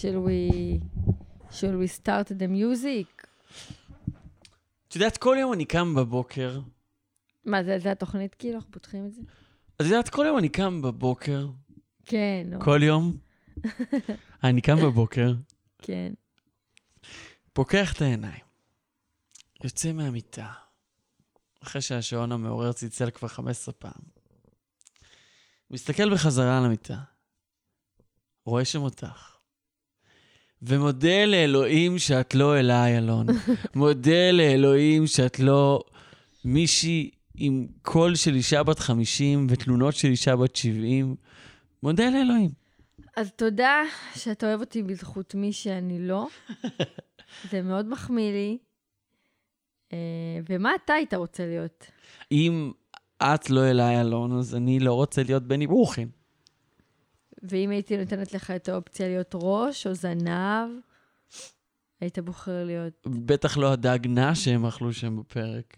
shall 0.00 0.20
we, 0.28 0.80
shall 1.50 1.76
we 1.76 1.86
start 1.86 2.28
the 2.28 2.48
music? 2.48 3.26
את 4.88 4.94
יודעת, 4.94 5.16
כל 5.16 5.36
יום 5.40 5.52
אני 5.52 5.64
קם 5.64 5.94
בבוקר, 5.94 6.60
מה, 7.44 7.64
זה, 7.64 7.78
זה 7.78 7.92
התוכנית 7.92 8.34
כאילו? 8.34 8.56
אנחנו 8.56 8.72
פותחים 8.72 9.06
את 9.06 9.14
זה? 9.14 9.20
את 9.76 9.84
יודעת, 9.84 10.08
כל 10.08 10.24
יום 10.26 10.38
אני 10.38 10.48
קם 10.48 10.82
בבוקר, 10.82 11.48
כן, 12.06 12.46
כל 12.60 12.80
יום, 12.82 13.16
אני 14.44 14.60
קם 14.60 14.76
בבוקר, 14.76 15.32
כן. 15.78 16.12
פוקח 17.52 17.92
את 17.92 18.02
העיניים, 18.02 18.44
יוצא 19.64 19.92
מהמיטה, 19.92 20.52
אחרי 21.62 21.82
שהשעון 21.82 22.32
המעורר 22.32 22.72
צלצל 22.72 23.10
כבר 23.10 23.28
15 23.28 23.74
פעם, 23.74 24.02
מסתכל 25.70 26.14
בחזרה 26.14 26.58
על 26.58 26.64
המיטה, 26.64 26.98
רואה 28.44 28.64
שם 28.64 28.82
אותך, 28.82 29.39
ומודה 30.62 31.26
לאלוהים 31.26 31.98
שאת 31.98 32.34
לא 32.34 32.58
אליי, 32.58 32.98
אלון. 32.98 33.26
מודה 33.74 34.30
לאלוהים 34.32 35.06
שאת 35.06 35.40
לא 35.40 35.84
מישהי 36.44 37.10
עם 37.34 37.66
קול 37.82 38.14
של 38.14 38.34
אישה 38.34 38.62
בת 38.62 38.78
50 38.78 39.46
ותלונות 39.50 39.94
של 39.94 40.08
אישה 40.08 40.36
בת 40.36 40.56
70. 40.56 41.16
מודה 41.82 42.10
לאלוהים. 42.10 42.50
אז 43.16 43.32
תודה 43.36 43.82
שאתה 44.14 44.46
אוהב 44.46 44.60
אותי 44.60 44.82
בזכות 44.82 45.34
מי 45.34 45.52
שאני 45.52 46.08
לא. 46.08 46.26
זה 47.50 47.62
מאוד 47.62 47.88
מחמיא 47.88 48.32
לי. 48.32 48.58
אה, 49.92 49.98
ומה 50.48 50.72
אתה 50.84 50.92
היית 50.92 51.14
רוצה 51.14 51.46
להיות? 51.46 51.86
אם 52.32 52.72
את 53.22 53.50
לא 53.50 53.70
אליי, 53.70 54.00
אלון, 54.00 54.38
אז 54.38 54.54
אני 54.54 54.80
לא 54.80 54.94
רוצה 54.94 55.22
להיות 55.22 55.42
בני 55.42 55.66
ברוכין. 55.66 56.08
ואם 57.42 57.70
הייתי 57.70 57.96
נותנת 57.96 58.34
לך 58.34 58.50
את 58.50 58.68
האופציה 58.68 59.08
להיות 59.08 59.30
ראש 59.34 59.86
או 59.86 59.94
זנב, 59.94 60.68
היית 62.00 62.18
בוחר 62.18 62.64
להיות... 62.64 63.06
בטח 63.06 63.56
לא 63.56 63.72
הדגנה 63.72 64.34
שהם 64.34 64.66
אכלו 64.66 64.92
שם 64.92 65.16
בפרק. 65.20 65.76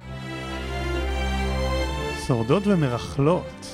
שורדות 2.27 2.63
ומרכלות, 2.67 3.67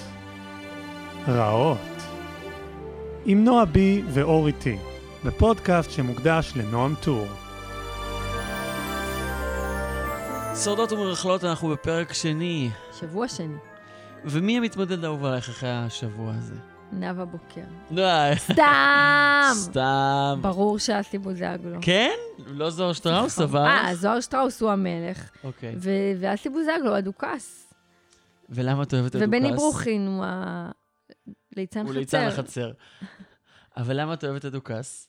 רעות, 1.29 1.79
עם 3.25 3.45
נועה 3.45 3.65
בי 3.65 4.03
ואורי 4.09 4.53
טי, 4.53 4.79
בפודקאסט 5.25 5.91
שמוקדש 5.91 6.53
לנועם 6.57 6.95
טור. 7.03 7.27
שורדות 10.65 10.93
ומרכלות, 10.93 11.45
אנחנו 11.45 11.69
בפרק 11.69 12.13
שני. 12.13 12.71
שבוע 13.01 13.29
שני, 13.29 13.57
ומי 14.25 14.57
המתמודד 14.57 15.05
האהוב 15.05 15.25
עלייך 15.25 15.49
אחרי 15.49 15.71
השבוע 15.71 16.35
הזה? 16.35 16.78
נאוה 16.93 17.25
בוקר. 17.25 17.61
סתם! 18.37 19.51
סתם. 19.53 20.39
ברור 20.43 20.79
שאסי 20.79 21.19
בוזגלו. 21.19 21.79
כן? 21.81 22.15
לא 22.47 22.71
זוהר 22.71 22.93
שטראוס, 22.93 23.41
אבל... 23.41 23.67
אה, 23.67 23.95
זוהר 23.95 24.21
שטראוס 24.21 24.63
הוא 24.63 24.71
המלך, 24.71 25.31
אוקיי. 25.45 25.75
ואסי 26.19 26.49
בוזגלו 26.49 26.97
הדוכס. 26.97 27.75
ולמה 28.51 28.83
את 28.83 28.95
אוהבת 28.95 29.11
את 29.11 29.15
הדוכס? 29.15 29.29
ובני 29.29 29.53
ברוכין 29.53 30.07
הוא 30.07 30.25
ה... 30.25 30.71
ליצן 31.57 31.81
הוא 31.81 31.89
חצר. 31.89 31.99
ליצן 31.99 32.27
החצר. 32.27 32.73
אבל 33.77 34.01
למה 34.01 34.15
את 34.15 34.25
אוהבת 34.25 34.41
את 34.41 34.45
הדוכס? 34.45 35.09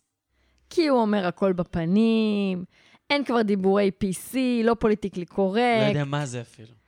כי 0.70 0.88
הוא 0.88 1.02
אומר 1.02 1.28
הכל 1.28 1.54
בפנים, 1.54 2.66
אין 3.10 3.26
כבר 3.26 3.42
דיבורי 3.42 3.92
PC, 4.04 4.36
לא 4.64 4.76
פוליטיקלי 4.80 5.26
לא 5.30 5.36
קורקט. 5.36 5.88
יודע 5.88 6.06
מה 6.06 6.26
זה 6.26 6.42
אפילו. 6.42 6.79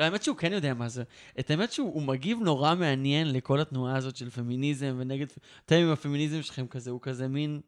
לא, 0.00 0.04
האמת 0.04 0.22
שהוא 0.22 0.36
כן 0.36 0.52
יודע 0.52 0.74
מה 0.74 0.88
זה. 0.88 1.02
את 1.40 1.50
האמת 1.50 1.72
שהוא 1.72 1.94
הוא 1.94 2.02
מגיב 2.02 2.38
נורא 2.38 2.74
מעניין 2.74 3.32
לכל 3.32 3.60
התנועה 3.60 3.96
הזאת 3.96 4.16
של 4.16 4.30
פמיניזם 4.30 4.96
ונגד... 4.98 5.26
אתם 5.66 5.76
עם 5.76 5.90
הפמיניזם 5.90 6.42
שלכם 6.42 6.66
כזה, 6.66 6.90
הוא 6.90 7.00
כזה 7.02 7.28
מין... 7.28 7.60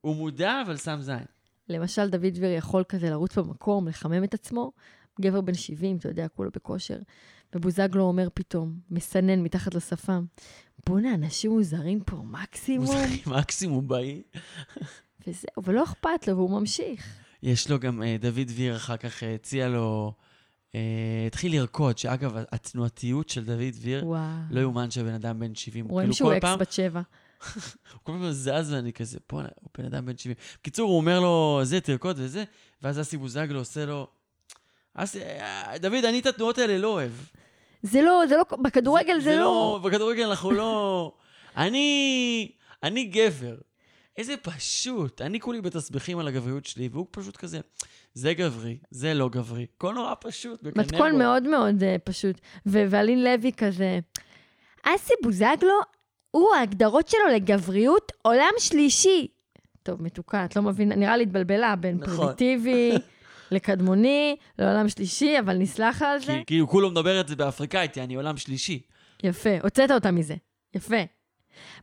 הוא 0.00 0.16
מודע, 0.16 0.62
אבל 0.66 0.76
שם 0.76 0.98
זין. 1.00 1.24
למשל, 1.68 2.08
דוד 2.08 2.26
דביר 2.26 2.52
יכול 2.52 2.84
כזה 2.88 3.10
לרוץ 3.10 3.38
במקום, 3.38 3.88
לחמם 3.88 4.24
את 4.24 4.34
עצמו, 4.34 4.72
גבר 5.20 5.40
בן 5.40 5.54
70, 5.54 5.96
אתה 5.96 6.08
יודע, 6.08 6.28
כולו 6.28 6.50
בכושר. 6.50 6.98
ובוזגלו 7.54 8.02
אומר 8.02 8.28
פתאום, 8.34 8.74
מסנן 8.90 9.42
מתחת 9.42 9.74
לשפם, 9.74 10.24
בואנה, 10.86 11.14
אנשים 11.14 11.50
מוזרים 11.50 12.00
פה, 12.00 12.16
מקסימום. 12.16 12.96
משחק 12.96 13.26
מקסימום 13.36 13.88
באי. 13.88 14.22
וזהו, 15.26 15.64
ולא 15.64 15.84
אכפת 15.84 16.28
לו, 16.28 16.36
והוא 16.36 16.60
ממשיך. 16.60 17.06
יש 17.42 17.70
לו 17.70 17.78
גם, 17.78 18.02
אה, 18.02 18.16
דוד 18.20 18.46
דביר 18.46 18.76
אחר 18.76 18.96
כך 18.96 19.22
אה, 19.22 19.34
הציע 19.34 19.68
לו, 19.68 20.14
התחיל 21.26 21.52
לרקוד, 21.52 21.98
שאגב, 21.98 22.36
התנועתיות 22.52 23.28
של 23.28 23.44
דוד 23.44 23.72
דביר. 23.72 24.04
לא 24.50 24.60
יאומן 24.60 24.90
שהבן 24.90 25.14
אדם 25.14 25.40
בן 25.40 25.54
70. 25.54 25.88
רואים 25.88 26.06
כאילו, 26.06 26.14
שהוא 26.14 26.32
אקס 26.36 26.48
בת 26.58 26.72
שבע. 26.72 27.00
הוא 27.92 28.00
כל 28.04 28.12
פעם 28.12 28.30
זז 28.30 28.72
ואני 28.72 28.92
כזה, 28.92 29.18
בוא'נה, 29.30 29.48
הוא 29.60 29.70
בן 29.78 29.84
אדם 29.84 30.06
בן 30.06 30.18
70. 30.18 30.36
בקיצור, 30.60 30.88
הוא 30.88 30.96
אומר 30.96 31.20
לו, 31.20 31.60
זה, 31.62 31.80
תרקוד 31.80 32.16
וזה, 32.18 32.44
ואז 32.82 33.00
אסי 33.00 33.16
בוזגלו 33.16 33.58
עושה 33.58 33.86
לו, 33.86 34.06
אסי, 34.94 35.22
אה, 35.22 35.78
דוד, 35.78 36.04
אני 36.04 36.18
את 36.18 36.26
התנועות 36.26 36.58
האלה 36.58 36.78
לא 36.78 36.88
אוהב. 36.88 37.12
זה 37.82 38.02
לא, 38.02 38.22
זה 38.28 38.36
לא, 38.36 38.44
בכדורגל 38.62 39.20
זה 39.20 39.36
לא. 39.36 39.80
בכדורגל 39.84 40.24
אנחנו 40.24 40.50
לא... 40.50 41.12
אני... 41.56 42.52
אני 42.82 43.04
גבר. 43.04 43.56
איזה 44.18 44.36
פשוט. 44.36 45.20
אני 45.22 45.40
כולי 45.40 45.60
בתסביכים 45.60 46.18
על 46.18 46.28
הגבריות 46.28 46.66
שלי, 46.66 46.88
והוא 46.92 47.06
פשוט 47.10 47.36
כזה, 47.36 47.60
זה 48.14 48.34
גברי, 48.34 48.78
זה 48.90 49.14
לא 49.14 49.28
גברי. 49.28 49.66
הכל 49.76 49.94
נורא 49.94 50.14
פשוט, 50.20 50.62
מתכון. 50.62 51.18
מאוד 51.18 51.42
מאוד 51.42 51.82
אה, 51.82 51.96
פשוט. 52.04 52.40
ו- 52.66 52.84
ואלין 52.90 53.24
לוי 53.24 53.52
כזה, 53.56 53.98
אסי 54.82 55.12
בוזגלו, 55.22 55.80
הוא 56.30 56.54
ההגדרות 56.54 57.08
שלו 57.08 57.20
לגבריות 57.34 58.12
עולם 58.22 58.52
שלישי. 58.58 59.28
טוב, 59.82 60.02
מתוקה, 60.02 60.44
את 60.44 60.56
לא 60.56 60.62
מבינה, 60.62 60.96
נראה 60.96 61.16
לי 61.16 61.22
התבלבלה 61.22 61.76
בין 61.76 61.96
נכון. 62.00 62.16
פרימיטיבי 62.16 62.92
לקדמוני, 63.50 64.36
לעולם 64.58 64.88
שלישי, 64.88 65.38
אבל 65.38 65.56
נסלח 65.56 66.02
על 66.02 66.18
זה. 66.18 66.32
כי 66.38 66.44
כאילו 66.46 66.68
כולו 66.68 66.90
מדבר 66.90 67.20
את 67.20 67.28
זה 67.28 67.36
באפריקאית, 67.36 67.98
אני 67.98 68.14
עולם 68.14 68.36
שלישי. 68.36 68.82
יפה, 69.22 69.50
הוצאת 69.62 69.90
אותה 69.90 70.10
מזה. 70.10 70.34
יפה. 70.74 71.17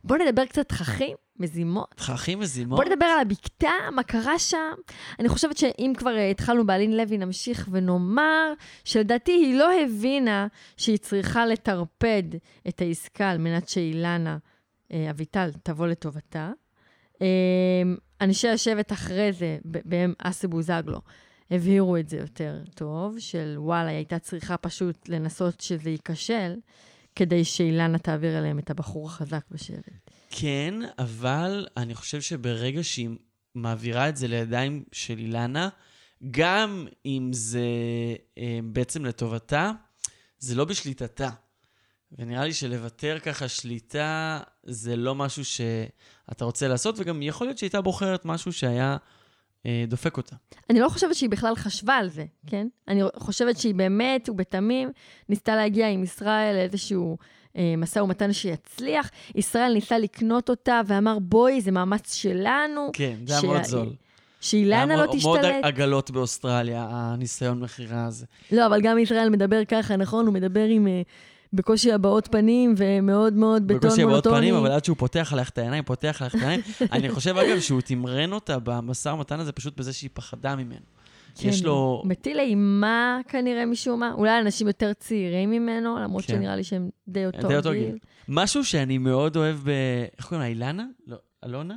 בוא 0.04 0.16
נדבר 0.16 0.46
קצת 0.46 0.68
תככים, 0.68 1.16
מזימות. 1.38 1.94
תככים 1.96 2.40
וזימות. 2.40 2.78
בוא 2.78 2.84
נדבר 2.84 3.06
על 3.06 3.20
הבקתה, 3.20 3.70
מה 3.92 4.02
קרה 4.02 4.38
שם. 4.38 4.72
אני 5.18 5.28
חושבת 5.28 5.56
שאם 5.56 5.92
כבר 5.96 6.16
אה, 6.16 6.30
התחלנו 6.30 6.66
באלין 6.66 6.96
לוי, 6.96 7.18
נמשיך 7.18 7.68
ונאמר 7.72 8.52
שלדעתי 8.84 9.32
היא 9.32 9.58
לא 9.58 9.82
הבינה 9.82 10.46
שהיא 10.76 10.98
צריכה 10.98 11.46
לטרפד 11.46 12.22
את 12.68 12.80
העסקה 12.80 13.30
על 13.30 13.38
מנת 13.38 13.68
שאילנה 13.68 14.38
אה, 14.92 15.10
אביטל 15.10 15.50
תבוא 15.62 15.86
לטובתה. 15.86 16.50
אה, 17.22 17.26
אנשי 18.20 18.48
השבט 18.48 18.92
אחרי 18.92 19.32
זה, 19.32 19.58
בהם 19.64 20.14
אסי 20.18 20.46
בוזגלו, 20.46 21.00
הבהירו 21.50 21.96
את 21.96 22.08
זה 22.08 22.16
יותר 22.16 22.62
טוב, 22.74 23.18
של 23.18 23.54
וואלה, 23.58 23.88
היא 23.88 23.96
הייתה 23.96 24.18
צריכה 24.18 24.56
פשוט 24.56 25.08
לנסות 25.08 25.60
שזה 25.60 25.90
ייכשל, 25.90 26.54
כדי 27.16 27.44
שאילנה 27.44 27.98
תעביר 27.98 28.38
אליהם 28.38 28.58
את 28.58 28.70
הבחור 28.70 29.06
החזק 29.06 29.42
בשבט. 29.50 30.10
כן, 30.30 30.74
אבל 30.98 31.66
אני 31.76 31.94
חושב 31.94 32.20
שברגע 32.20 32.84
שהיא 32.84 33.08
מעבירה 33.54 34.08
את 34.08 34.16
זה 34.16 34.28
לידיים 34.28 34.84
של 34.92 35.18
אילנה, 35.18 35.68
גם 36.30 36.86
אם 37.06 37.30
זה 37.32 37.66
אה, 38.38 38.58
בעצם 38.64 39.04
לטובתה, 39.04 39.72
זה 40.38 40.54
לא 40.54 40.64
בשליטתה. 40.64 41.30
ונראה 42.12 42.44
לי 42.44 42.52
שלוותר 42.52 43.18
ככה 43.18 43.48
שליטה 43.48 44.40
זה 44.62 44.96
לא 44.96 45.14
משהו 45.14 45.44
שאתה 45.44 46.44
רוצה 46.44 46.68
לעשות, 46.68 46.94
וגם 46.98 47.22
יכול 47.22 47.46
להיות 47.46 47.58
שהייתה 47.58 47.80
בוחרת 47.80 48.24
משהו 48.24 48.52
שהיה 48.52 48.96
דופק 49.88 50.16
אותה. 50.16 50.36
אני 50.70 50.80
לא 50.80 50.88
חושבת 50.88 51.14
שהיא 51.14 51.30
בכלל 51.30 51.54
חשבה 51.56 51.94
על 51.94 52.08
זה, 52.08 52.24
כן? 52.46 52.66
אני 52.88 53.02
חושבת 53.16 53.58
שהיא 53.58 53.74
באמת 53.74 54.28
ובתמים 54.28 54.90
ניסתה 55.28 55.56
להגיע 55.56 55.88
עם 55.88 56.02
ישראל 56.02 56.54
לאיזשהו 56.54 57.18
אה, 57.56 57.74
משא 57.78 57.98
ומתן 57.98 58.32
שיצליח. 58.32 59.10
ישראל 59.34 59.72
ניסה 59.72 59.98
לקנות 59.98 60.50
אותה 60.50 60.80
ואמר, 60.86 61.18
בואי, 61.18 61.60
זה 61.60 61.70
מאמץ 61.70 62.14
שלנו. 62.14 62.90
כן, 62.92 63.16
זה 63.26 63.38
היה 63.38 63.42
מאוד 63.52 63.62
זול. 63.64 63.92
שאילנה 64.40 64.86
לא 64.86 65.04
מאוד- 65.04 65.16
מאוד 65.22 65.38
תשתלט. 65.40 65.64
עגלות 65.64 66.10
באוסטרליה, 66.10 66.86
הניסיון 66.90 67.60
מכירה 67.60 68.06
הזה. 68.06 68.26
לא, 68.52 68.66
אבל 68.66 68.80
גם 68.80 68.98
ישראל 68.98 69.28
מדבר 69.28 69.64
ככה, 69.64 69.96
נכון? 69.96 70.26
הוא 70.26 70.34
מדבר 70.34 70.64
עם... 70.64 70.86
אה, 70.86 71.02
בקושי 71.52 71.92
הבעות 71.92 72.28
פנים 72.30 72.74
ומאוד 72.76 73.34
מאוד 73.34 73.66
בטון 73.66 73.76
בקושי 73.76 74.02
הבעות 74.02 74.26
מונוטוני. 74.26 74.36
פנים, 74.36 74.54
אבל 74.54 74.72
עד 74.72 74.84
שהוא 74.84 74.96
פותח 74.96 75.32
עליך 75.32 75.48
את 75.50 75.58
העיניים, 75.58 75.84
פותח 75.84 76.18
עליך 76.20 76.34
את 76.34 76.40
העיניים. 76.40 76.60
אני 76.92 77.10
חושב, 77.10 77.36
אגב, 77.36 77.60
שהוא 77.60 77.80
תמרן 77.80 78.32
אותה 78.32 78.58
במשא 78.58 79.08
ומתן 79.08 79.40
הזה 79.40 79.52
פשוט 79.52 79.76
בזה 79.76 79.92
שהיא 79.92 80.10
פחדה 80.12 80.56
ממנו. 80.56 80.86
כן, 81.38 81.48
יש 81.48 81.64
לו... 81.64 82.02
מטיל 82.04 82.38
אימה 82.38 83.20
כנראה 83.28 83.66
משום 83.66 84.00
מה. 84.00 84.12
אולי 84.12 84.40
אנשים 84.40 84.66
יותר 84.66 84.92
צעירים 84.92 85.50
ממנו, 85.50 85.98
למרות 85.98 86.24
כן. 86.24 86.34
שנראה 86.34 86.56
לי 86.56 86.64
שהם 86.64 86.90
די 87.08 87.26
אותו 87.26 87.48
די 87.48 87.56
אותו 87.56 87.70
גיל. 87.70 87.84
גיל. 87.84 87.98
משהו 88.28 88.64
שאני 88.64 88.98
מאוד 88.98 89.36
אוהב 89.36 89.56
ב... 89.56 89.70
איך 90.18 90.26
קוראים 90.26 90.40
לה? 90.40 90.46
אילנה? 90.46 90.86
לא, 91.06 91.16
אלונה? 91.44 91.76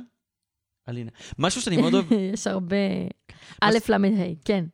אלינה. 0.88 1.10
משהו 1.38 1.62
שאני 1.62 1.76
מאוד 1.76 1.94
אוהב... 1.94 2.12
יש 2.34 2.46
הרבה... 2.46 2.76
א', 3.60 3.74
ל', 3.88 3.94
ה', 3.94 4.34
כן. 4.44 4.64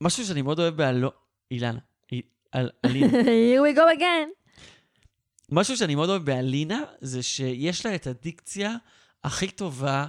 משהו 0.00 0.24
שאני 0.24 0.42
מאוד 0.42 0.58
אוהב 0.58 0.76
באלו... 0.76 1.10
אילנה. 1.50 1.78
אל- 2.54 2.70
אלינה. 2.84 3.08
Here 3.22 3.74
we 3.74 3.78
go 3.78 3.98
again. 3.98 4.28
משהו 5.50 5.76
שאני 5.76 5.94
מאוד 5.94 6.08
אוהב 6.08 6.24
באלינה, 6.24 6.80
זה 7.00 7.22
שיש 7.22 7.86
לה 7.86 7.94
את 7.94 8.06
הדיקציה 8.06 8.74
הכי 9.24 9.50
טובה 9.50 10.06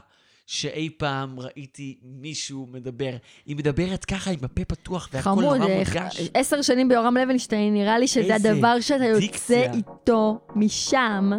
שאי 0.47 0.89
פעם 0.97 1.39
ראיתי 1.39 1.99
מישהו 2.03 2.67
מדבר. 2.71 3.11
היא 3.45 3.55
מדברת 3.55 4.05
ככה 4.05 4.31
עם 4.31 4.39
הפה 4.43 4.65
פתוח 4.65 5.09
והכל 5.13 5.29
חמוד, 5.29 5.43
נורא 5.43 5.69
אה, 5.69 5.77
מודגש. 5.77 6.21
עשר 6.33 6.61
שנים 6.61 6.87
ביורם 6.89 7.17
לוינשטיין, 7.17 7.73
נראה 7.73 7.99
לי 7.99 8.07
שזה 8.07 8.35
הדבר 8.35 8.79
שאתה 8.79 9.05
יוצא 9.05 9.19
דיקציה. 9.19 9.71
איתו 9.73 10.39
משם, 10.55 11.31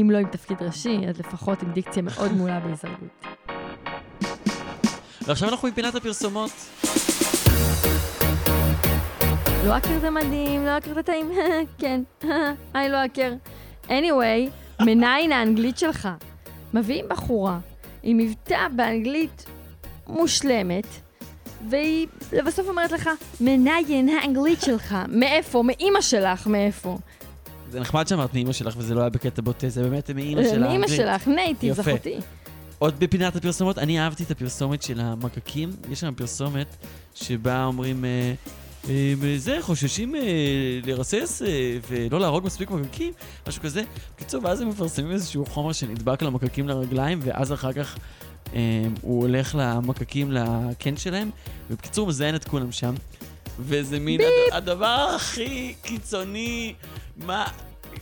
אם 0.00 0.10
לא 0.10 0.18
עם 0.18 0.28
תפקיד 0.28 0.62
ראשי, 0.62 0.96
אז 1.08 1.18
לפחות 1.20 1.62
עם 1.62 1.72
דיקציה 1.72 2.02
מאוד 2.02 2.32
מעולה 2.32 2.60
בהישרדות. 2.60 3.24
ועכשיו 5.26 5.48
אנחנו 5.48 5.68
עם 5.68 5.74
פינת 5.74 5.94
הפרסומות. 5.94 6.50
לא 9.66 9.76
אקר 9.76 9.98
זה 10.00 10.10
מדהים, 10.10 10.64
לא 10.66 10.78
אקר 10.78 10.94
זה 10.94 11.02
טעים, 11.02 11.32
כן, 11.78 12.02
היי 12.74 12.88
לא 12.88 13.04
אקר. 13.04 13.32
anyway, 13.88 14.50
מניין 14.80 15.32
האנגלית 15.32 15.78
שלך. 15.78 16.08
מביאים 16.74 17.04
בחורה 17.08 17.58
עם 18.02 18.16
מבטא 18.16 18.68
באנגלית 18.76 19.46
מושלמת, 20.06 20.86
והיא 21.70 22.06
לבסוף 22.32 22.68
אומרת 22.68 22.92
לך, 22.92 23.10
מניין 23.40 24.08
האנגלית 24.08 24.60
שלך. 24.60 24.96
מאיפה? 25.08 25.62
מאימא 25.62 26.00
שלך, 26.00 26.46
מאיפה? 26.46 26.98
זה 27.70 27.80
נחמד 27.80 28.06
שאמרת 28.06 28.34
מאימא 28.34 28.52
שלך 28.52 28.74
וזה 28.78 28.94
לא 28.94 29.00
היה 29.00 29.10
בקטע 29.10 29.42
בוטה, 29.42 29.68
זה 29.68 29.82
באמת 29.82 30.10
מאימא 30.10 30.42
שלה. 30.44 30.58
מאימא 30.68 30.84
אנגלית. 30.84 31.00
שלך, 31.00 31.28
נייטיב. 31.28 31.74
זכותי. 31.74 32.18
עוד 32.78 33.00
בפינת 33.00 33.36
הפרסומות, 33.36 33.78
אני 33.78 34.00
אהבתי 34.00 34.22
את 34.22 34.30
הפרסומת 34.30 34.82
של 34.82 35.00
המקקים. 35.00 35.70
יש 35.90 36.00
שם 36.00 36.14
פרסומת 36.16 36.76
שבה 37.14 37.64
אומרים, 37.64 38.04
אה, 38.04 38.32
אה, 38.88 38.94
זה, 39.36 39.58
חוששים 39.60 40.14
אה, 40.14 40.20
לרסס 40.86 41.42
אה, 41.42 41.48
ולא 41.88 42.20
להרוג 42.20 42.44
מספיק 42.44 42.70
מקקים, 42.70 43.12
משהו 43.48 43.62
כזה. 43.62 43.82
בקיצור, 44.16 44.44
ואז 44.44 44.60
הם 44.60 44.68
מפרסמים 44.68 45.12
איזשהו 45.12 45.46
חומר 45.46 45.72
שנדבק 45.72 46.22
למקקים 46.22 46.68
לרגליים, 46.68 47.20
ואז 47.22 47.52
אחר 47.52 47.72
כך 47.72 47.96
אה, 48.54 48.58
הוא 49.02 49.20
הולך 49.22 49.54
למקקים 49.58 50.32
לקן 50.32 50.96
שלהם, 50.96 51.30
ובקיצור 51.70 52.06
מזיין 52.06 52.34
את 52.34 52.44
כולם 52.44 52.72
שם. 52.72 52.94
וזה 53.60 53.98
מין 54.00 54.20
הד- 54.20 54.26
הדבר 54.56 54.86
הכי 55.16 55.74
קיצוני, 55.82 56.74
מה... 57.16 57.46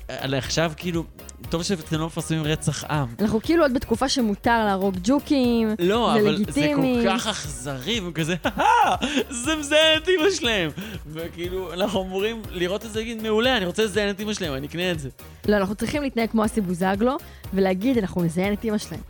עכשיו 0.08 0.72
כאילו, 0.76 1.04
טוב 1.48 1.62
שאתם 1.62 1.98
לא 1.98 2.06
מפרסמים 2.06 2.42
רצח 2.42 2.84
עם. 2.84 3.06
אנחנו 3.20 3.40
כאילו 3.42 3.62
עוד 3.62 3.74
בתקופה 3.74 4.08
שמותר 4.08 4.64
להרוג 4.64 4.96
ג'וקים. 5.04 5.68
לא, 5.78 6.10
זה 6.14 6.20
אבל 6.20 6.30
לגיטימי. 6.30 7.02
זה 7.02 7.08
כל 7.08 7.18
כך 7.18 7.26
אכזרי, 7.26 8.00
והם 8.00 8.12
כזה, 8.12 8.34
"הא, 8.44 8.96
זה 9.30 9.56
מזיין 9.56 9.98
את 10.02 10.08
אמא 10.08 10.30
שלהם. 10.30 10.70
וכאילו, 11.12 11.72
אנחנו 11.72 12.02
אמורים 12.02 12.42
לראות 12.50 12.84
את 12.86 12.92
זה, 12.92 12.98
להגיד, 12.98 13.22
מעולה, 13.22 13.56
אני 13.56 13.66
רוצה 13.66 13.84
לזיין 13.84 14.10
את 14.10 14.20
אמא 14.20 14.34
שלהם, 14.34 14.54
אני 14.54 14.66
אקנה 14.66 14.90
את 14.90 15.00
זה. 15.00 15.08
לא, 15.48 15.56
אנחנו 15.56 15.74
צריכים 15.74 16.02
להתנהג 16.02 16.30
כמו 16.30 16.44
אסי 16.44 16.60
בוזגלו, 16.60 17.16
ולהגיד, 17.54 17.98
אנחנו 17.98 18.22
נזיין 18.22 18.52
את 18.52 18.64
אמא 18.64 18.78
שלהם. 18.78 19.00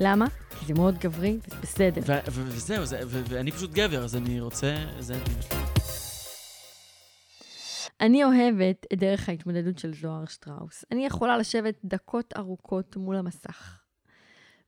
למה? 0.00 0.26
כי 0.60 0.66
זה 0.66 0.74
מאוד 0.74 0.98
גברי, 0.98 1.36
וזה 1.48 1.56
בסדר. 1.62 2.00
וזהו, 2.28 2.84
ואני 3.28 3.50
פשוט 3.52 3.72
גבר, 3.72 4.04
אז 4.04 4.16
אני 4.16 4.40
רוצה 4.40 4.74
לזיין 4.98 5.20
את 5.22 5.28
אמא 5.28 5.42
שלי. 5.42 5.69
אני 8.00 8.24
אוהבת 8.24 8.86
את 8.92 8.98
דרך 8.98 9.28
ההתמודדות 9.28 9.78
של 9.78 9.94
זוהר 9.94 10.24
שטראוס. 10.26 10.84
אני 10.92 11.06
יכולה 11.06 11.36
לשבת 11.38 11.74
דקות 11.84 12.34
ארוכות 12.36 12.96
מול 12.96 13.16
המסך, 13.16 13.78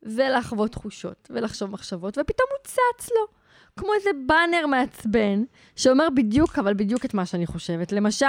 ולחוות 0.02 0.72
תחושות, 0.72 1.30
ולחשוב 1.34 1.70
מחשבות, 1.70 2.18
ופתאום 2.18 2.48
הוא 2.50 2.58
צץ 2.64 3.10
לו. 3.10 3.42
כמו 3.76 3.94
איזה 3.94 4.10
באנר 4.26 4.66
מעצבן, 4.66 5.44
שאומר 5.76 6.08
בדיוק, 6.16 6.58
אבל 6.58 6.74
בדיוק 6.74 7.04
את 7.04 7.14
מה 7.14 7.26
שאני 7.26 7.46
חושבת. 7.46 7.92
למשל, 7.92 8.26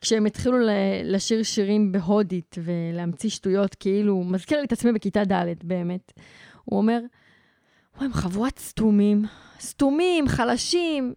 כשהם 0.00 0.26
התחילו 0.26 0.58
לשיר 1.04 1.42
שירים 1.42 1.92
בהודית 1.92 2.56
ולהמציא 2.62 3.30
שטויות, 3.30 3.74
כאילו, 3.74 4.24
מזכיר 4.24 4.58
לי 4.58 4.64
את 4.64 4.72
עצמי 4.72 4.92
בכיתה 4.92 5.24
ד', 5.24 5.54
באמת. 5.64 6.12
הוא 6.64 6.78
אומר, 6.78 7.00
וואי, 7.96 8.06
הם 8.06 8.12
חבורת 8.12 8.58
סתומים, 8.58 9.24
סתומים, 9.60 10.28
חלשים, 10.28 11.14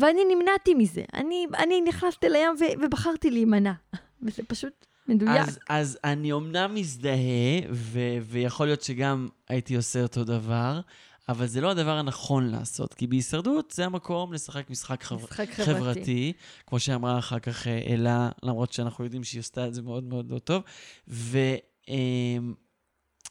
ואני 0.00 0.34
נמנעתי 0.34 0.74
מזה. 0.74 1.02
אני, 1.14 1.46
אני 1.58 1.80
נכנסתי 1.80 2.28
לים 2.28 2.50
ו- 2.60 2.84
ובחרתי 2.84 3.30
להימנע. 3.30 3.72
וזה 4.22 4.42
פשוט 4.48 4.86
מדויק. 5.08 5.48
אז, 5.48 5.58
אז 5.68 5.98
אני 6.04 6.32
אומנם 6.32 6.74
מזדהה, 6.74 7.60
ו- 7.70 8.18
ויכול 8.22 8.66
להיות 8.66 8.82
שגם 8.82 9.28
הייתי 9.48 9.76
עושה 9.76 10.02
אותו 10.02 10.24
דבר, 10.24 10.80
אבל 11.28 11.46
זה 11.46 11.60
לא 11.60 11.70
הדבר 11.70 11.90
הנכון 11.90 12.50
לעשות, 12.50 12.94
כי 12.94 13.06
בהישרדות 13.06 13.70
זה 13.70 13.84
המקום 13.84 14.32
לשחק 14.32 14.70
משחק 14.70 15.02
חבר... 15.02 15.24
משחק 15.24 15.50
חברתי. 15.50 15.80
חברתי, 15.80 16.32
כמו 16.66 16.80
שאמרה 16.80 17.18
אחר 17.18 17.38
כך 17.38 17.66
אה, 17.66 17.82
אלה, 17.88 18.30
למרות 18.42 18.72
שאנחנו 18.72 19.04
יודעים 19.04 19.24
שהיא 19.24 19.40
עשתה 19.40 19.66
את 19.66 19.74
זה 19.74 19.82
מאוד 19.82 20.04
מאוד 20.04 20.30
לא 20.30 20.38
טוב, 20.38 20.62
והוא 21.08 22.54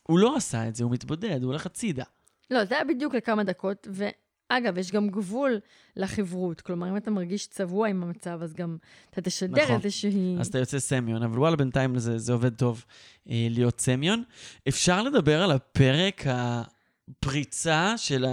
לא 0.10 0.36
עשה 0.36 0.68
את 0.68 0.76
זה, 0.76 0.84
הוא 0.84 0.92
מתבודד, 0.92 1.44
הוא 1.44 1.52
הולך 1.52 1.66
הצידה. 1.66 2.04
לא, 2.52 2.66
זה 2.66 2.76
היה 2.76 2.84
בדיוק 2.84 3.16
לכמה 3.16 3.44
דקות, 3.44 3.88
ואגב, 4.52 4.78
יש 4.78 4.92
גם 4.92 5.10
גבול 5.10 5.60
לחברות. 5.96 6.62
כלומר, 6.62 6.90
אם 6.90 6.98
אתה 6.98 7.12
מרגיש 7.12 7.48
צבוע 7.48 7.88
עם 7.88 8.04
המצב, 8.04 8.40
אז 8.44 8.54
גם 8.54 8.78
אתה 9.10 9.22
תשדר 9.22 9.64
נכון. 9.64 9.76
איזושהי... 9.76 10.36
אז 10.40 10.48
אתה 10.48 10.58
יוצא 10.58 10.80
סמיון, 10.80 11.24
אבל 11.24 11.40
וואלה, 11.40 11.56
בינתיים 11.56 12.00
זה, 12.00 12.18
זה 12.18 12.34
עובד 12.34 12.56
טוב 12.56 12.86
אה, 13.30 13.48
להיות 13.50 13.82
סמיון. 13.82 14.24
אפשר 14.68 15.04
לדבר 15.04 15.44
על 15.44 15.52
הפרק 15.52 16.24
הפריצה 16.28 17.94
של 17.98 18.26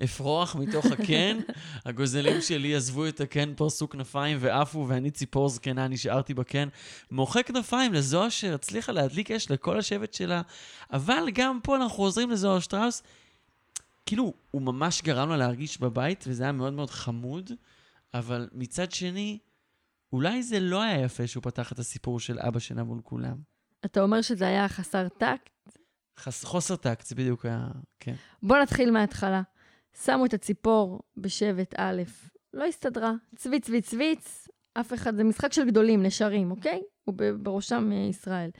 האפרוח 0.00 0.56
מתוך 0.56 0.86
הקן. 0.86 1.38
הגוזלים 1.86 2.40
שלי 2.40 2.74
עזבו 2.74 3.08
את 3.08 3.20
הקן, 3.20 3.54
פרסו 3.56 3.88
כנפיים 3.88 4.38
ועפו, 4.40 4.86
ואני 4.88 5.10
ציפור 5.10 5.48
זקנה, 5.48 5.88
נשארתי 5.88 6.34
בקן. 6.34 6.68
מוחא 7.10 7.42
כנפיים 7.42 7.92
לזוהר 7.92 8.28
שהצליחה 8.28 8.92
להדליק 8.92 9.30
אש 9.30 9.50
לכל 9.50 9.78
השבט 9.78 10.14
שלה, 10.14 10.42
אבל 10.92 11.24
גם 11.34 11.58
פה 11.62 11.76
אנחנו 11.76 11.96
חוזרים 11.96 12.30
לזוהר 12.30 12.60
שטראוס. 12.60 13.02
כאילו, 14.06 14.32
הוא 14.50 14.62
ממש 14.62 15.02
גרם 15.02 15.28
לה 15.28 15.36
להרגיש 15.36 15.80
בבית, 15.80 16.24
וזה 16.28 16.42
היה 16.42 16.52
מאוד 16.52 16.72
מאוד 16.72 16.90
חמוד, 16.90 17.50
אבל 18.14 18.48
מצד 18.52 18.92
שני, 18.92 19.38
אולי 20.12 20.42
זה 20.42 20.60
לא 20.60 20.82
היה 20.82 21.00
יפה 21.00 21.26
שהוא 21.26 21.42
פתח 21.42 21.72
את 21.72 21.78
הסיפור 21.78 22.20
של 22.20 22.38
אבא 22.38 22.58
שלה 22.58 22.82
מול 22.82 23.00
כולם. 23.04 23.36
אתה 23.84 24.02
אומר 24.02 24.22
שזה 24.22 24.46
היה 24.46 24.68
חסר 24.68 25.08
טקט? 25.08 25.78
חס... 26.18 26.44
חוסר 26.44 26.76
טקט, 26.76 27.06
זה 27.06 27.14
בדיוק 27.14 27.46
היה... 27.46 27.68
כן. 28.00 28.14
בוא 28.42 28.56
נתחיל 28.58 28.90
מההתחלה. 28.90 29.42
שמו 30.04 30.26
את 30.26 30.34
הציפור 30.34 31.00
בשבט 31.16 31.74
א', 31.76 32.02
לא 32.54 32.64
הסתדרה. 32.64 33.12
צוויץ, 33.36 33.66
צוויץ, 33.66 33.90
צוויץ, 33.90 34.48
אף 34.74 34.92
אחד, 34.92 35.16
זה 35.16 35.24
משחק 35.24 35.52
של 35.52 35.66
גדולים, 35.66 36.02
נשרים, 36.02 36.50
אוקיי? 36.50 36.82
ובראשם 37.08 37.92
אה, 37.92 37.96
ישראל. 37.96 38.50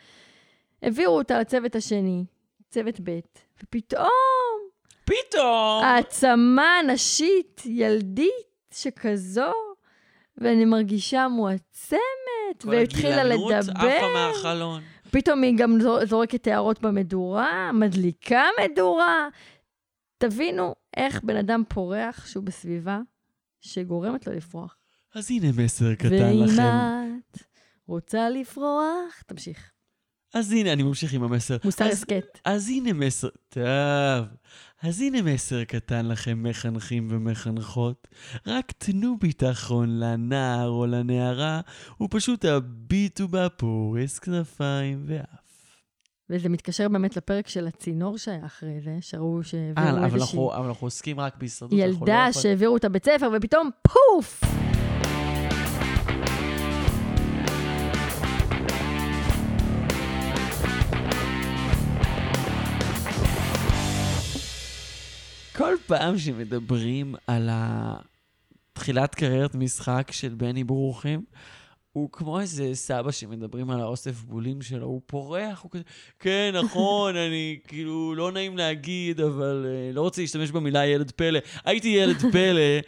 העבירו 0.82 1.19
אותה 1.19 1.40
לצוות 1.40 1.76
השני, 1.76 2.25
צוות 2.70 3.00
ב', 3.05 3.20
ופתאום 3.62 4.08
פתאום! 5.04 5.84
העצמה 5.84 6.70
נשית, 6.87 7.62
ילדית 7.66 8.30
שכזו, 8.75 9.52
ואני 10.38 10.64
מרגישה 10.64 11.28
מועצמת, 11.28 11.99
כל 12.62 12.68
והתחילה 12.68 13.20
הגילנות 13.23 13.52
עפה 13.52 13.70
לדבר. 13.73 14.08
מהחלון. 14.14 14.82
פתאום 15.11 15.42
היא 15.42 15.54
גם 15.56 15.80
זו- 15.80 16.06
זורקת 16.06 16.46
הערות 16.46 16.80
במדורה, 16.80 17.73
מדליקה 17.73 18.42
מדורה. 18.64 19.28
תבינו 20.18 20.75
איך 20.96 21.20
בן 21.25 21.37
אדם 21.37 21.62
פורח 21.68 22.26
שהוא 22.26 22.44
בסביבה 22.44 23.00
שגורמת 23.61 24.26
לו 24.26 24.32
לפרוח. 24.32 24.76
אז 25.14 25.30
הנה 25.30 25.46
מסר 25.64 25.94
קטן 25.94 26.08
ואם 26.12 26.44
לכם. 26.44 26.62
את 27.32 27.38
רוצה 27.87 28.28
לפרוח, 28.30 29.23
תמשיך. 29.26 29.70
אז 30.35 30.53
הנה, 30.53 30.73
אני 30.73 30.83
ממשיך 30.83 31.12
עם 31.12 31.23
המסר. 31.23 31.57
מוסר 31.64 31.85
הסכת. 31.85 32.38
אז 32.45 32.69
הנה 32.69 32.93
מסר... 32.93 33.29
טוב. 33.49 33.64
אז 34.83 35.00
הנה 35.00 35.23
מסר 35.23 35.64
קטן 35.64 36.07
לכם, 36.07 36.43
מחנכים 36.43 37.09
ומחנכות. 37.11 38.09
רק 38.47 38.73
תנו 38.79 39.17
ביטחון 39.21 39.99
לנער 39.99 40.69
או 40.69 40.87
לנערה, 40.87 41.61
ופשוט 42.03 42.45
הביטו 42.45 43.29
בה 43.29 43.49
פורס 43.49 44.19
כנפיים 44.19 45.03
ואף. 45.07 45.26
וזה 46.31 46.49
מתקשר 46.49 46.88
באמת 46.88 47.17
לפרק 47.17 47.49
של 47.49 47.67
הצינור 47.67 48.19
שהיה 48.19 48.47
אחרי 48.47 48.81
זה, 48.85 48.97
שראו 49.00 49.38
אה, 49.38 49.45
שהעבירו 49.45 49.99
אבל 49.99 50.05
איזושהי 50.05 50.38
אבל 50.57 50.67
אנחנו 50.67 50.87
עוסקים 50.87 51.21
רק 51.21 51.37
בהישרדות. 51.37 51.79
לא 51.79 51.85
ילדה 51.85 52.26
שהעבירו 52.33 52.76
את 52.76 52.85
הבית 52.85 53.05
ספר, 53.05 53.31
ופתאום 53.37 53.71
פוף! 53.83 54.63
כל 65.56 65.75
פעם 65.87 66.18
שמדברים 66.18 67.14
על 67.26 67.50
תחילת 68.73 69.14
קריירת 69.14 69.54
משחק 69.54 70.08
של 70.11 70.28
בני 70.28 70.64
ברוכים, 70.64 71.23
הוא 71.92 72.08
כמו 72.12 72.40
איזה 72.40 72.70
סבא 72.75 73.11
שמדברים 73.11 73.70
על 73.70 73.80
האוסף 73.80 74.23
בולים 74.23 74.62
שלו, 74.62 74.87
הוא 74.87 75.00
פורח, 75.06 75.61
הוא 75.62 75.70
כזה, 75.70 75.82
כן, 76.18 76.54
נכון, 76.64 77.16
אני 77.16 77.58
כאילו, 77.68 78.14
לא 78.14 78.32
נעים 78.32 78.56
להגיד, 78.58 79.20
אבל 79.20 79.66
uh, 79.66 79.94
לא 79.94 80.00
רוצה 80.00 80.20
להשתמש 80.20 80.50
במילה 80.50 80.87
ילד 80.87 81.11
פלא. 81.11 81.38
הייתי 81.64 81.88
ילד 81.88 82.16
פלא. 82.32 82.80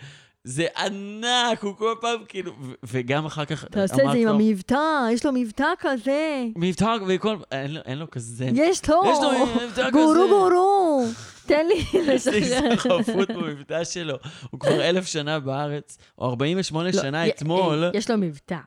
זה 0.44 0.66
ענק, 0.78 1.62
הוא 1.62 1.74
כל 1.76 1.94
פעם 2.00 2.18
כאילו... 2.28 2.52
ו- 2.60 2.72
וגם 2.84 3.26
אחר 3.26 3.44
כך 3.44 3.64
אתה 3.64 3.82
עושה 3.82 3.94
את 3.94 4.12
זה 4.12 4.18
עם 4.18 4.28
המבטא, 4.28 5.08
יש 5.12 5.26
לו 5.26 5.32
מבטא 5.32 5.72
כזה. 5.78 6.44
מבטא, 6.56 6.96
וכל... 7.08 7.36
אין 7.52 7.74
לו- 7.74 7.80
אין 7.84 7.98
לו 7.98 8.10
כזה... 8.10 8.48
יש 8.54 8.88
לו. 8.88 9.02
יש 9.06 9.18
לו 9.22 9.30
מבטא 9.46 9.82
כזה. 9.82 9.90
גורו 9.90 10.28
גורו. 10.28 11.04
תן 11.46 11.66
לי 11.66 11.74
יש 11.74 12.26
לי 12.26 12.40
לשחרר. 12.40 12.72
הסתחרפות 12.72 13.30
במבטא 13.30 13.84
שלו. 13.84 14.16
הוא 14.50 14.60
כבר 14.60 14.82
אלף 14.82 15.06
שנה 15.06 15.40
בארץ, 15.40 15.98
או 16.18 16.30
48 16.30 16.90
לא, 16.90 17.02
שנה 17.02 17.28
אתמול. 17.28 17.84
אה, 17.84 17.90
יש 17.94 18.10
לו 18.10 18.18
מבטא. 18.18 18.58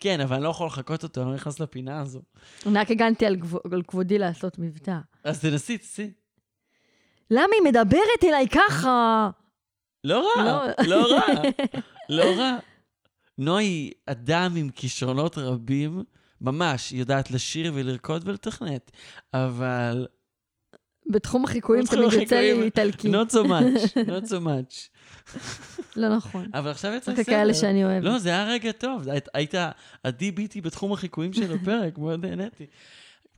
כן, 0.00 0.20
אבל 0.20 0.34
אני 0.36 0.44
לא 0.44 0.48
יכול 0.48 0.66
לחכות 0.66 1.02
אותו, 1.02 1.22
אני 1.22 1.28
לא 1.30 1.34
נכנס 1.34 1.60
לפינה 1.60 2.00
הזו. 2.00 2.20
אני 2.66 2.78
רק 2.78 2.90
הגנתי 2.90 3.26
על 3.26 3.36
כבודי 3.86 4.18
לעשות 4.18 4.58
מבטא. 4.58 4.98
אז 5.24 5.40
תנסי, 5.40 5.78
תנסי. 5.78 6.10
למה 7.30 7.48
היא 7.54 7.70
מדברת 7.70 8.24
אליי 8.24 8.48
ככה? 8.48 9.30
לא 10.04 10.32
רע, 10.36 10.44
לא. 10.44 10.86
לא 10.86 11.06
רע, 11.12 11.42
לא 12.08 12.24
רע. 12.38 12.56
נועה 13.38 13.60
היא 13.60 13.92
אדם 14.06 14.52
עם 14.56 14.70
כישרונות 14.70 15.38
רבים, 15.38 16.04
ממש, 16.40 16.90
היא 16.90 17.00
יודעת 17.00 17.30
לשיר 17.30 17.72
ולרקוד 17.74 18.28
ולתכנת, 18.28 18.90
אבל 19.34 20.06
בתחום 21.08 21.44
החיקויים 21.44 21.84
תמיד 21.86 22.12
יוצא 22.12 22.40
לי 22.40 22.62
איטלקי. 22.62 23.08
not 23.12 23.30
so 23.30 23.44
much, 23.46 23.80
not 24.10 24.28
so 24.28 24.40
much. 24.46 24.88
לא 25.96 26.16
נכון. 26.16 26.46
אבל 26.54 26.70
עכשיו 26.70 26.92
יצא 26.94 27.10
רק 27.12 27.18
בסדר. 27.18 27.32
כאלה 27.36 27.54
שאני 27.54 27.84
אוהבת. 27.84 28.04
לא, 28.04 28.18
זה 28.18 28.28
היה 28.28 28.44
רגע 28.48 28.72
טוב, 28.72 29.02
היית- 29.34 29.54
ה-DBT 29.54 30.60
בתחום 30.62 30.92
החיקויים 30.92 31.32
של 31.32 31.52
הפרק, 31.54 31.98
מאוד 31.98 32.26
נהניתי. 32.26 32.66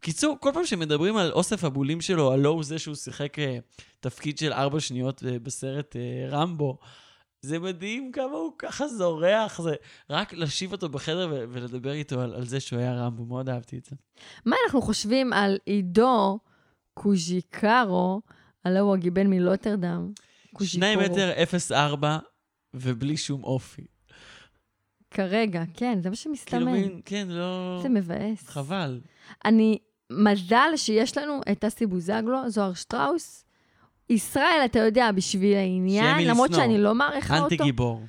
קיצור, 0.00 0.37
כל 0.41 0.50
פעם 0.55 0.67
שמדברים 0.67 1.17
על 1.17 1.33
אוסף 1.33 1.65
הבולים 1.65 2.00
שלו, 2.00 2.33
הלא 2.33 2.49
הוא 2.49 2.65
זה 2.65 2.79
שהוא 2.79 2.95
שיחק 2.95 3.39
אה, 3.39 3.59
תפקיד 4.00 4.39
של 4.39 4.53
ארבע 4.53 4.81
שניות 4.81 5.23
אה, 5.25 5.39
בסרט 5.39 5.97
אה, 5.97 6.00
רמבו, 6.31 6.79
זה 7.43 7.59
מדהים 7.59 8.12
כמה 8.12 8.25
הוא 8.25 8.53
ככה 8.59 8.89
זורח, 8.89 9.61
זה 9.62 9.75
רק 10.11 10.33
להשיב 10.33 10.73
אותו 10.73 10.89
בחדר 10.89 11.29
ו- 11.31 11.45
ולדבר 11.50 11.93
איתו 11.93 12.21
על, 12.21 12.35
על 12.35 12.47
זה 12.47 12.61
שהוא 12.61 12.79
היה 12.79 12.95
רמבו, 12.95 13.25
מאוד 13.25 13.49
אהבתי 13.49 13.79
את 13.79 13.85
זה. 13.85 13.97
מה 14.47 14.57
אנחנו 14.67 14.83
חושבים 14.83 15.33
על 15.33 15.59
עידו 15.67 16.39
קוז'יקרו, 16.95 18.21
הלא 18.65 18.79
הוא 18.79 18.95
הגיבן 18.95 19.27
מלוטרדם? 19.27 20.13
שני 20.15 20.53
קוז'יקורו. 20.53 21.05
מטר 21.05 21.43
אפס 21.43 21.73
ארבע 21.73 22.19
ובלי 22.75 23.17
שום 23.17 23.45
אופי. 23.45 23.87
כרגע, 25.11 25.63
כן, 25.75 25.99
זה 26.03 26.03
כאילו 26.03 26.11
מה 26.11 26.17
שמסתמן. 26.17 26.73
מין, 26.73 27.01
כן, 27.05 27.29
לא... 27.29 27.79
זה 27.83 27.89
מבאס. 27.89 28.49
חבל. 28.49 29.01
אני, 29.45 29.79
מזל 30.11 30.77
שיש 30.77 31.19
לנו 31.19 31.41
את 31.53 31.65
אסי 31.65 31.87
בוזגלו, 31.87 32.51
זוהר 32.51 32.75
שטראוס. 32.75 33.45
ישראל, 34.11 34.63
אתה 34.65 34.79
יודע, 34.79 35.13
בשביל 35.13 35.57
העניין, 35.57 36.29
למרות. 36.29 36.55
שאני 36.55 36.79
לא 36.79 36.95
מעריכה 36.95 37.39
אנטי 37.39 37.55
אותו. 37.55 37.65
גיבור. 37.65 38.03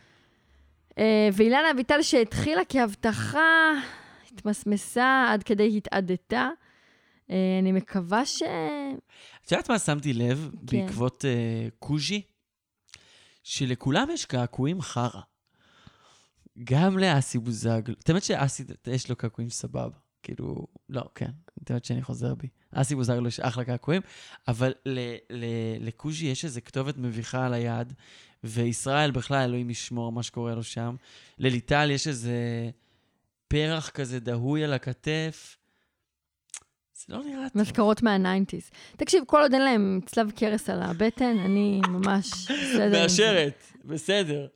אה, 0.98 1.30
ואילנה 1.34 1.72
אביטל 1.72 2.02
שהתחילה 2.02 2.62
כהבטחה, 2.70 3.72
התמסמסה 4.34 5.26
עד 5.30 5.44
כדי 5.44 5.78
התאדתה. 5.78 6.50
אה, 7.32 7.60
אני 7.60 7.72
מקווה 7.72 8.26
ש... 8.26 8.42
את 9.46 9.52
יודעת 9.52 9.70
מה 9.70 9.80
שמתי 9.80 10.14
לב 10.14 10.50
כן. 10.68 10.88
בעקבות 10.88 11.26
אה, 11.26 11.68
קוז'י? 11.80 12.22
שלכולם 13.44 14.08
יש 14.14 14.26
קעקועים 14.26 14.82
חרא. 14.82 15.22
גם 16.64 16.98
לאסי 16.98 17.40
בוזגלו. 17.40 17.96
את 18.04 18.10
האמת 18.10 18.24
שאסי, 18.24 18.64
יש 18.88 19.10
לו 19.10 19.16
קעקועים 19.16 19.50
סבבה. 19.50 19.98
כאילו, 20.24 20.68
לא, 20.90 21.04
כן. 21.16 21.32
את 21.64 21.72
האמת 21.72 21.86
שאני 21.86 22.02
חוזר 22.02 22.36
בי. 22.36 22.48
אסי 22.72 22.96
בוזגלו 22.96 23.28
יש 23.28 23.40
אחלה 23.40 23.66
קעקועים, 23.66 24.02
אבל 24.48 24.74
לקוז'י 25.80 26.26
יש 26.26 26.46
איזו 26.46 26.60
כתובת 26.66 26.98
מביכה 26.98 27.46
על 27.46 27.54
היד, 27.54 27.94
וישראל 28.44 29.12
בכלל, 29.12 29.44
אלוהים 29.44 29.70
ישמור 29.70 30.12
מה 30.12 30.24
שקורה 30.24 30.56
לו 30.56 30.64
שם. 30.64 30.96
לליטל 31.38 31.92
יש 31.92 32.08
איזה 32.08 32.70
פרח 33.48 33.90
כזה 33.90 34.20
דהוי 34.20 34.64
על 34.64 34.74
הכתף. 34.74 35.58
זה 37.08 37.16
לא 37.16 37.24
נראה 37.24 37.50
טוב. 37.50 37.62
מזכרות 37.62 38.04
מה 38.04 38.16
nineties. 38.16 38.70
תקשיב, 38.98 39.24
כל 39.28 39.42
עוד 39.42 39.54
אין 39.54 39.62
להם 39.62 40.00
צלב 40.06 40.32
קרס 40.32 40.70
על 40.70 40.82
הבטן, 40.82 41.38
אני 41.46 41.82
ממש. 41.90 42.52
מאשרת, 42.92 43.54
בסדר. 43.86 44.48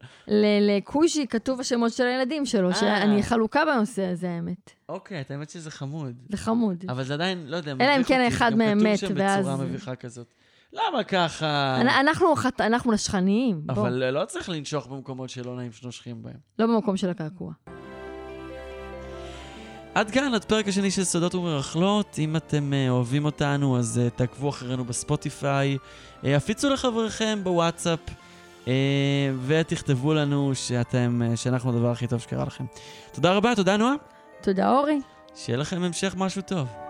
לקוז'י 0.61 1.27
כתוב 1.27 1.59
השמות 1.59 1.93
של 1.93 2.03
הילדים 2.05 2.45
שלו, 2.45 2.69
אה. 2.69 2.73
שאני 2.75 3.23
חלוקה 3.23 3.61
בנושא 3.65 4.05
הזה, 4.05 4.29
האמת. 4.29 4.71
אוקיי, 4.89 5.21
את 5.21 5.31
האמת 5.31 5.49
שזה 5.49 5.71
חמוד. 5.71 6.15
זה 6.29 6.37
חמוד. 6.37 6.83
אבל 6.89 7.03
זה 7.03 7.13
עדיין, 7.13 7.45
לא 7.47 7.57
יודע, 7.57 7.71
אלא 7.81 7.97
אם 7.97 8.03
כן 8.03 8.27
אחד 8.27 8.55
מהם 8.55 8.77
מת, 8.83 8.97
כתוב 8.97 9.09
שם 9.09 9.15
ואז- 9.17 9.45
בצורה 9.47 9.57
מביכה 9.65 9.95
כזאת. 9.95 10.33
למה 10.73 11.03
ככה? 11.03 11.77
אנ- 11.81 11.89
אנחנו 11.89 12.35
חת- 12.35 12.61
אנחנו 12.61 12.91
נשכניים, 12.91 13.61
בוא. 13.65 13.73
אבל 13.73 14.09
לא 14.09 14.25
צריך 14.25 14.49
לנשוך 14.49 14.87
במקומות 14.87 15.29
שלא 15.29 15.55
נעים 15.55 15.71
שנושכים 15.71 16.23
בהם. 16.23 16.37
לא 16.59 16.65
במקום 16.67 16.97
של 16.97 17.09
הקעקוע. 17.09 17.53
עד 19.95 20.11
כאן, 20.11 20.33
עד 20.33 20.45
פרק 20.45 20.67
השני 20.67 20.91
של 20.91 21.03
סודות 21.03 21.35
ומרכלות. 21.35 22.15
אם 22.19 22.35
אתם 22.35 22.73
uh, 22.73 22.89
אוהבים 22.89 23.25
אותנו, 23.25 23.79
אז 23.79 24.01
uh, 24.07 24.17
תעקבו 24.17 24.49
אחרינו 24.49 24.85
בספוטיפיי, 24.85 25.77
uh, 26.21 26.27
הפיצו 26.27 26.69
לחבריכם 26.69 27.39
בוואטסאפ, 27.43 27.99
ותכתבו 29.45 30.13
לנו 30.13 30.51
שאתם, 30.55 31.21
שאנחנו 31.35 31.69
הדבר 31.69 31.91
הכי 31.91 32.07
טוב 32.07 32.19
שקרה 32.19 32.45
לכם. 32.45 32.65
תודה 33.11 33.33
רבה, 33.33 33.55
תודה 33.55 33.77
נועה. 33.77 33.93
תודה, 34.41 34.69
אורי. 34.69 34.99
שיהיה 35.35 35.57
לכם 35.57 35.83
המשך 35.83 36.13
משהו 36.17 36.41
טוב. 36.41 36.84